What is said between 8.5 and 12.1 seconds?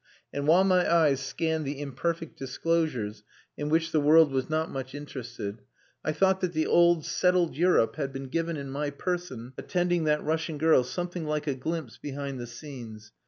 in my person attending that Russian girl something like a glimpse